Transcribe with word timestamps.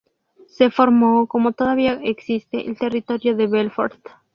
Se 0.47 0.71
formó, 0.71 1.27
como 1.27 1.51
todavía 1.51 1.99
existe, 2.03 2.65
el 2.67 2.75
Territorio 2.75 3.35
de 3.35 3.45
Belfort. 3.45 3.99